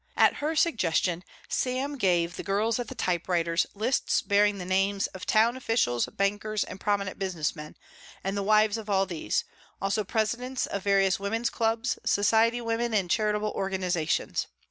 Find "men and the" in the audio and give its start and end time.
7.55-8.41